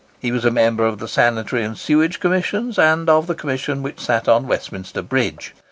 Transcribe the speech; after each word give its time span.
He 0.19 0.31
was 0.31 0.43
a 0.45 0.49
member 0.49 0.83
of 0.87 0.97
the 0.97 1.07
Sanitary 1.07 1.63
and 1.63 1.77
Sewage 1.77 2.19
Commissions, 2.19 2.79
and 2.79 3.07
of 3.07 3.27
the 3.27 3.35
Commission 3.35 3.83
which 3.83 3.99
sat 3.99 4.27
on 4.27 4.47
Westminster 4.47 5.03
Bridge. 5.03 5.53